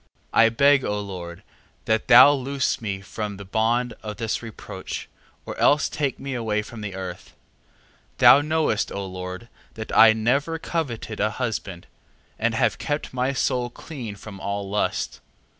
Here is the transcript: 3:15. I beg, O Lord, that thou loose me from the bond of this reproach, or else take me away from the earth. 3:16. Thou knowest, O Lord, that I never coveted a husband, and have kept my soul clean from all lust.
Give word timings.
3:15. 0.33 0.39
I 0.39 0.49
beg, 0.49 0.83
O 0.83 0.99
Lord, 0.99 1.43
that 1.85 2.07
thou 2.07 2.31
loose 2.33 2.81
me 2.81 3.01
from 3.01 3.37
the 3.37 3.45
bond 3.45 3.93
of 4.01 4.17
this 4.17 4.41
reproach, 4.41 5.07
or 5.45 5.55
else 5.59 5.87
take 5.87 6.19
me 6.19 6.33
away 6.33 6.63
from 6.63 6.81
the 6.81 6.95
earth. 6.95 7.35
3:16. 8.15 8.17
Thou 8.17 8.41
knowest, 8.41 8.91
O 8.91 9.05
Lord, 9.05 9.47
that 9.75 9.95
I 9.95 10.13
never 10.13 10.57
coveted 10.57 11.19
a 11.19 11.29
husband, 11.29 11.85
and 12.39 12.55
have 12.55 12.79
kept 12.79 13.13
my 13.13 13.31
soul 13.31 13.69
clean 13.69 14.15
from 14.15 14.39
all 14.39 14.67
lust. 14.67 15.19